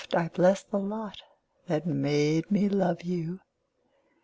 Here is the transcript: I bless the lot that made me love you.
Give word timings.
I 0.15 0.29
bless 0.29 0.63
the 0.63 0.79
lot 0.79 1.21
that 1.67 1.85
made 1.85 2.49
me 2.49 2.67
love 2.67 3.03
you. 3.03 3.39